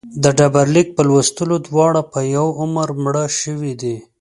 د 0.23 0.25
ډبرلیک 0.39 0.87
په 0.95 1.01
لوستلو 1.07 1.55
دواړه 1.67 2.01
په 2.11 2.19
یوه 2.35 2.51
عمر 2.61 2.87
مړه 3.03 3.23
شوي 3.39 3.73
دي. 3.81 3.95